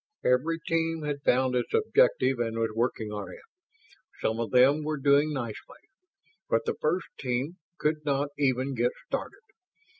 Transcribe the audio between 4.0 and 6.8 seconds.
Some of them were doing nicely, but the